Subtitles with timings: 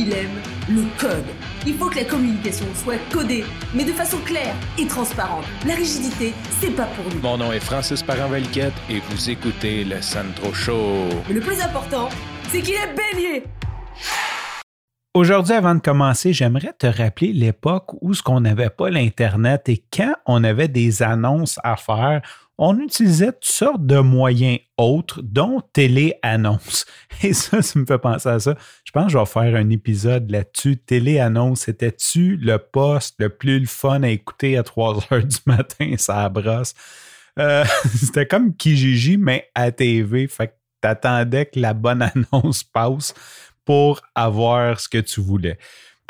[0.00, 1.26] il aime le code.
[1.66, 5.44] Il faut que la communication soit codée, mais de façon claire et transparente.
[5.66, 7.20] La rigidité, c'est pas pour nous.
[7.20, 11.08] Mon nom est Francis parent et vous écoutez le Sandro Show.
[11.28, 12.08] Mais le plus important,
[12.48, 13.44] c'est qu'il est bélier.
[15.12, 19.84] Aujourd'hui, avant de commencer, j'aimerais te rappeler l'époque où ce qu'on n'avait pas l'Internet et
[19.92, 22.22] quand on avait des annonces à faire,
[22.62, 26.84] on utilisait toutes sortes de moyens autres, dont télé-annonce.
[27.22, 28.54] Et ça, ça me fait penser à ça.
[28.84, 30.76] Je pense que je vais faire un épisode là-dessus.
[30.76, 36.28] Télé-annonce, c'était-tu le poste le plus fun à écouter à 3 heures du matin, ça
[36.28, 36.74] brosse?
[37.38, 37.64] Euh,
[37.96, 40.28] c'était comme Kijiji, mais à TV.
[40.28, 40.52] Fait que
[40.82, 43.14] t'attendais que la bonne annonce passe
[43.64, 45.56] pour avoir ce que tu voulais.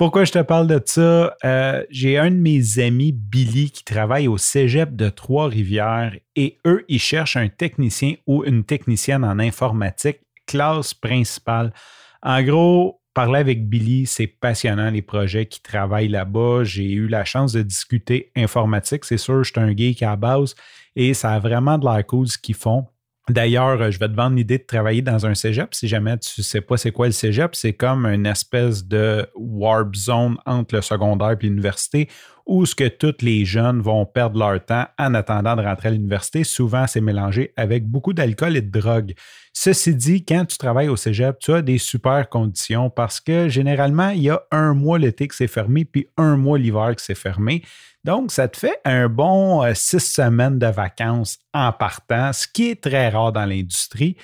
[0.00, 1.36] Pourquoi je te parle de ça?
[1.44, 6.86] Euh, j'ai un de mes amis, Billy, qui travaille au cégep de Trois-Rivières et eux,
[6.88, 11.74] ils cherchent un technicien ou une technicienne en informatique, classe principale.
[12.22, 16.64] En gros, parler avec Billy, c'est passionnant les projets qui travaillent là-bas.
[16.64, 19.04] J'ai eu la chance de discuter informatique.
[19.04, 20.54] C'est sûr, je suis un geek à la base
[20.96, 22.86] et ça a vraiment de l'air cool ce qu'ils font.
[23.30, 25.72] D'ailleurs, euh, je vais te vendre l'idée de travailler dans un cégep.
[25.72, 29.26] Si jamais tu ne sais pas c'est quoi le cégep, c'est comme une espèce de
[29.36, 32.08] warp zone entre le secondaire et l'université
[32.46, 35.92] où ce que tous les jeunes vont perdre leur temps en attendant de rentrer à
[35.92, 36.42] l'université.
[36.42, 39.14] Souvent, c'est mélangé avec beaucoup d'alcool et de drogue.
[39.52, 44.10] Ceci dit, quand tu travailles au cégep, tu as des super conditions parce que généralement,
[44.10, 47.16] il y a un mois l'été que c'est fermé, puis un mois l'hiver que c'est
[47.16, 47.62] fermé.
[48.04, 52.70] Donc, ça te fait un bon euh, six semaines de vacances en partant, ce qui
[52.70, 54.16] est très rare dans l'industrie.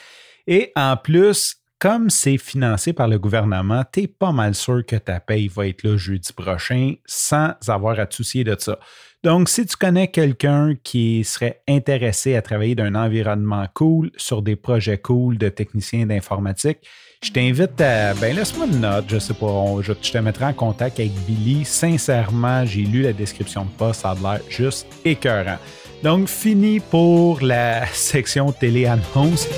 [0.46, 4.96] Et en plus, comme c'est financé par le gouvernement, tu es pas mal sûr que
[4.96, 8.78] ta paye va être là jeudi prochain sans avoir à te soucier de ça.
[9.24, 14.42] Donc, si tu connais quelqu'un qui serait intéressé à travailler dans un environnement cool, sur
[14.42, 16.78] des projets cool de techniciens d'informatique,
[17.24, 18.14] je t'invite à.
[18.14, 19.64] Ben, laisse-moi une note, je sais pas.
[19.80, 21.64] je, te mettrai en contact avec Billy.
[21.64, 25.58] Sincèrement, j'ai lu la description de poste, ça a l'air juste écœurant.
[26.02, 29.48] Donc, fini pour la section télé-annonce.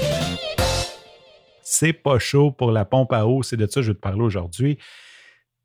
[1.61, 4.01] C'est pas chaud pour la pompe à eau, c'est de ça que je vais te
[4.01, 4.79] parler aujourd'hui.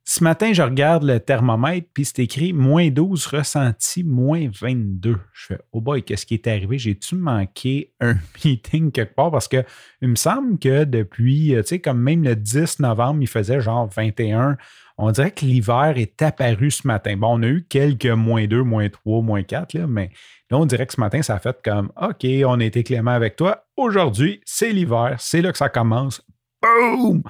[0.06, 5.18] Ce matin, je regarde le thermomètre, puis c'est écrit moins 12 ressenti, moins 22.
[5.32, 6.78] Je fais, oh boy, qu'est-ce qui est arrivé?
[6.78, 8.16] J'ai-tu manqué un
[8.46, 9.32] meeting quelque part?
[9.32, 9.64] Parce que
[10.02, 13.62] il me semble que depuis, euh, tu sais, comme même le 10 novembre, il faisait
[13.62, 14.58] genre 21.
[14.98, 17.16] On dirait que l'hiver est apparu ce matin.
[17.16, 20.12] Bon, on a eu quelques moins 2, moins 3, moins 4, là, mais
[20.52, 23.12] là, on dirait que ce matin, ça a fait comme OK, on a été clément
[23.12, 23.66] avec toi.
[23.78, 26.22] Aujourd'hui, c'est l'hiver, c'est là que ça commence.
[26.62, 27.24] Boum!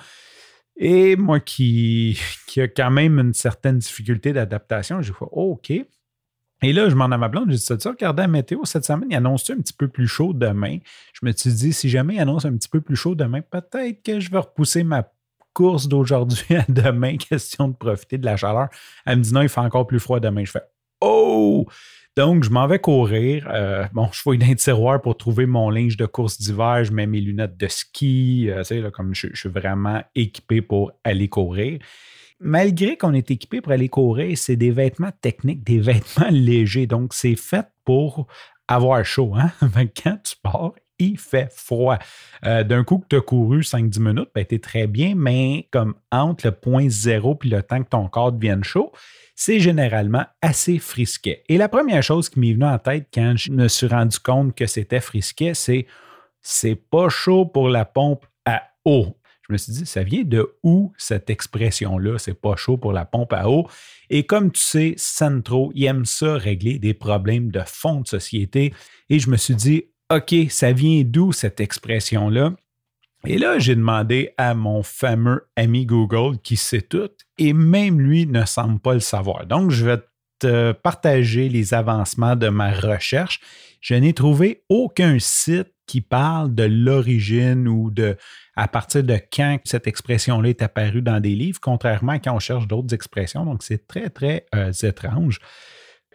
[0.78, 5.72] Et moi qui, qui a quand même une certaine difficulté d'adaptation, j'ai fait OK.
[6.66, 9.16] Et là, je m'en ma blonde, j'ai dit ça, regardez la météo cette semaine, il
[9.17, 10.78] annonce un petit peu plus chaud demain?
[11.11, 14.01] Je me suis dit, si jamais il annonce un petit peu plus chaud demain, peut-être
[14.01, 15.11] que je vais repousser ma
[15.53, 18.69] course d'aujourd'hui à demain, question de profiter de la chaleur.
[19.05, 20.45] Elle me dit non, il fait encore plus froid demain.
[20.45, 20.63] Je fais
[21.01, 21.67] Oh!
[22.16, 23.47] Donc, je m'en vais courir.
[23.51, 26.84] Euh, bon, je fouille dans le tiroir pour trouver mon linge de course d'hiver.
[26.84, 28.50] Je mets mes lunettes de ski.
[28.50, 31.79] Euh, tu sais, là, comme je, suis vraiment équipé pour aller courir.
[32.40, 36.85] Malgré qu'on est équipé pour aller courir, c'est des vêtements techniques, des vêtements légers.
[36.85, 38.28] Donc, c'est fait pour
[38.68, 39.34] avoir chaud.
[39.35, 39.52] Hein?
[40.03, 41.97] Quand tu pars, il fait froid.
[42.45, 45.67] Euh, d'un coup que tu as couru 5-10 minutes, ben, tu es très bien, mais
[45.71, 48.91] comme entre le point zéro et le temps que ton corps devienne chaud,
[49.35, 51.43] c'est généralement assez frisquet.
[51.49, 54.55] Et la première chose qui m'est venue en tête quand je me suis rendu compte
[54.55, 55.87] que c'était frisquet, c'est
[56.41, 59.17] c'est pas chaud pour la pompe à eau.
[59.47, 62.17] Je me suis dit, ça vient de où cette expression-là?
[62.17, 63.67] C'est pas chaud pour la pompe à eau?
[64.09, 68.73] Et comme tu sais, Centro, il aime ça régler des problèmes de fond de société.
[69.09, 72.53] Et je me suis dit, OK, ça vient d'où cette expression-là?
[73.25, 78.25] Et là, j'ai demandé à mon fameux ami Google qui sait tout, et même lui
[78.25, 79.46] ne semble pas le savoir.
[79.46, 79.97] Donc, je vais
[80.40, 83.40] te partager les avancements de ma recherche.
[83.80, 88.17] Je n'ai trouvé aucun site qui parle de l'origine ou de
[88.56, 92.40] à partir de quand cette expression-là est apparue dans des livres, contrairement à quand on
[92.40, 93.46] cherche d'autres expressions.
[93.46, 95.40] Donc, c'est très, très euh, étrange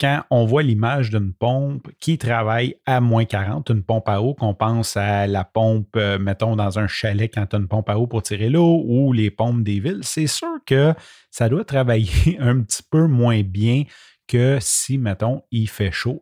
[0.00, 4.34] quand on voit l'image d'une pompe qui travaille à moins 40, une pompe à eau,
[4.34, 7.88] qu'on pense à la pompe, euh, mettons, dans un chalet quand tu as une pompe
[7.90, 10.94] à eau pour tirer l'eau ou les pompes des villes, c'est sûr que
[11.30, 13.84] ça doit travailler un petit peu moins bien
[14.26, 16.20] que si, mettons, il fait chaud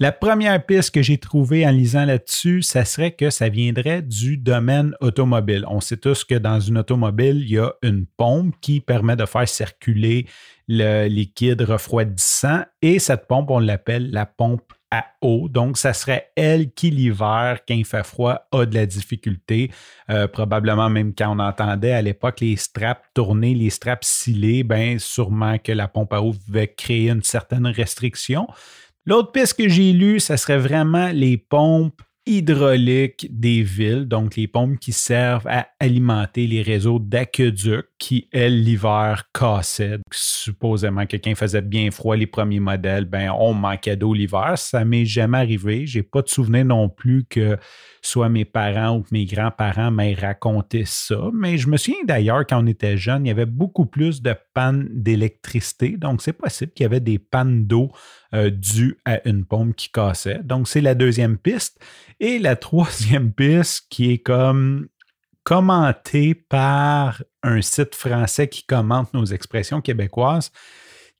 [0.00, 4.38] la première piste que j'ai trouvée en lisant là-dessus, ça serait que ça viendrait du
[4.38, 5.66] domaine automobile.
[5.68, 9.26] On sait tous que dans une automobile, il y a une pompe qui permet de
[9.26, 10.26] faire circuler
[10.68, 15.48] le liquide refroidissant et cette pompe, on l'appelle la pompe à eau.
[15.50, 19.70] Donc, ça serait elle qui, l'hiver, quand il fait froid, a de la difficulté.
[20.08, 24.96] Euh, probablement même quand on entendait à l'époque les straps tourner, les straps scellés, bien
[24.98, 28.48] sûrement que la pompe à eau devait créer une certaine restriction.
[29.06, 34.46] L'autre piste que j'ai lue, ça serait vraiment les pompes hydrauliques des villes, donc les
[34.46, 39.98] pompes qui servent à alimenter les réseaux d'aqueducs qui, elles, l'hiver, cassaient.
[40.10, 44.54] Supposément que quand il faisait bien froid, les premiers modèles, ben, on manquait d'eau l'hiver.
[44.56, 45.86] Ça m'est jamais arrivé.
[45.86, 47.58] J'ai pas de souvenir non plus que
[48.02, 51.30] soit mes parents ou mes grands-parents m'aient raconté ça.
[51.34, 54.34] Mais je me souviens d'ailleurs, quand on était jeune, il y avait beaucoup plus de
[54.54, 55.98] pannes d'électricité.
[55.98, 57.92] Donc, c'est possible qu'il y avait des pannes d'eau
[58.32, 60.40] euh, dues à une pompe qui cassait.
[60.42, 61.78] Donc, c'est la deuxième piste.
[62.18, 64.88] Et la troisième piste qui est comme
[65.44, 70.52] commenté par un site français qui commente nos expressions québécoises,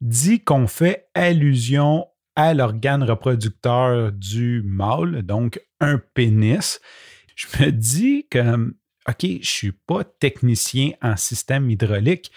[0.00, 2.06] dit qu'on fait allusion
[2.36, 6.80] à l'organe reproducteur du mâle, donc un pénis.
[7.34, 8.74] Je me dis que,
[9.08, 12.30] OK, je ne suis pas technicien en système hydraulique,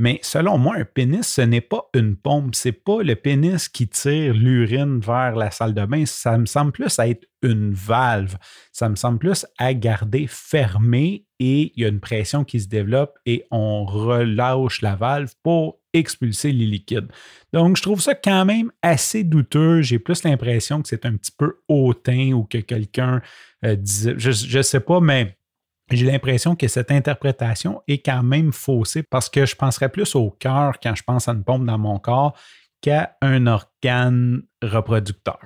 [0.00, 2.54] mais selon moi, un pénis, ce n'est pas une pompe.
[2.54, 6.06] C'est pas le pénis qui tire l'urine vers la salle de bain.
[6.06, 8.36] Ça me semble plus être une valve.
[8.70, 12.68] Ça me semble plus à garder fermée et il y a une pression qui se
[12.68, 17.08] développe et on relâche la valve pour expulser les liquides.
[17.52, 19.82] Donc, je trouve ça quand même assez douteux.
[19.82, 23.22] J'ai plus l'impression que c'est un petit peu hautain ou que quelqu'un
[23.64, 25.38] euh, disait, je ne sais pas, mais
[25.90, 30.30] j'ai l'impression que cette interprétation est quand même faussée parce que je penserais plus au
[30.30, 32.36] cœur quand je pense à une pompe dans mon corps
[32.80, 35.38] qu'à un organe reproducteur.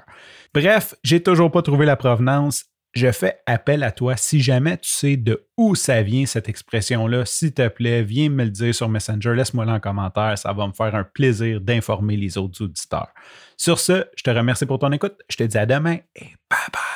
[0.52, 2.64] Bref, j'ai toujours pas trouvé la provenance.
[2.92, 4.16] Je fais appel à toi.
[4.16, 8.44] Si jamais tu sais de où ça vient, cette expression-là, s'il te plaît, viens me
[8.44, 10.36] le dire sur Messenger, laisse-moi là en commentaire.
[10.36, 13.08] Ça va me faire un plaisir d'informer les autres auditeurs.
[13.56, 15.16] Sur ce, je te remercie pour ton écoute.
[15.30, 16.91] Je te dis à demain et bye bye.